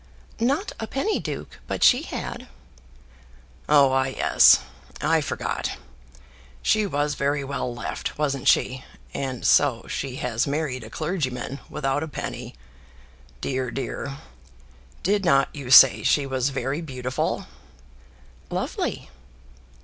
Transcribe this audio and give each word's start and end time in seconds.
"Not 0.39 0.71
a 0.79 0.87
penny, 0.87 1.19
duke; 1.19 1.59
but 1.67 1.83
she 1.83 2.01
had." 2.01 2.47
"Oh, 3.69 3.91
ah, 3.91 4.05
yes. 4.05 4.61
I 4.99 5.21
forgot. 5.21 5.77
She 6.63 6.87
was 6.87 7.13
very 7.13 7.43
well 7.43 7.71
left; 7.71 8.17
wasn't 8.17 8.47
she? 8.47 8.83
And 9.13 9.45
so 9.45 9.85
she 9.87 10.15
has 10.15 10.47
married 10.47 10.83
a 10.83 10.89
clergyman 10.89 11.59
without 11.69 12.01
a 12.01 12.07
penny. 12.07 12.55
Dear, 13.41 13.69
dear! 13.69 14.17
Did 15.03 15.23
not 15.23 15.49
you 15.53 15.69
say 15.69 16.01
she 16.01 16.25
was 16.25 16.49
very 16.49 16.81
beautiful?" 16.81 17.45
"Lovely!" 18.49 19.07